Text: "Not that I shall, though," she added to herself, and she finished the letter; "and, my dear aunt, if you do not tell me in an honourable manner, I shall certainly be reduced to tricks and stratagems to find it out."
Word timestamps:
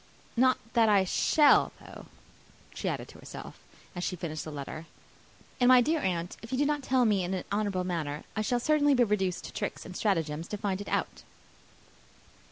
"Not 0.35 0.57
that 0.73 0.89
I 0.89 1.03
shall, 1.03 1.73
though," 1.79 2.07
she 2.73 2.89
added 2.89 3.07
to 3.09 3.19
herself, 3.19 3.59
and 3.93 4.03
she 4.03 4.15
finished 4.15 4.43
the 4.43 4.51
letter; 4.51 4.87
"and, 5.59 5.67
my 5.67 5.79
dear 5.79 5.99
aunt, 6.01 6.37
if 6.41 6.51
you 6.51 6.57
do 6.57 6.65
not 6.65 6.81
tell 6.81 7.05
me 7.05 7.23
in 7.23 7.35
an 7.35 7.43
honourable 7.53 7.83
manner, 7.83 8.23
I 8.35 8.41
shall 8.41 8.59
certainly 8.59 8.95
be 8.95 9.03
reduced 9.03 9.43
to 9.45 9.53
tricks 9.53 9.85
and 9.85 9.95
stratagems 9.95 10.47
to 10.47 10.57
find 10.57 10.81
it 10.81 10.89
out." 10.89 11.21